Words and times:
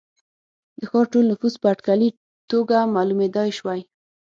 د 0.77 0.81
ښار 0.89 1.05
ټول 1.13 1.25
نفوس 1.31 1.53
په 1.61 1.67
اټکلي 1.73 2.09
توګه 2.51 2.77
معلومېدای 2.95 3.49
شوای. 3.57 3.81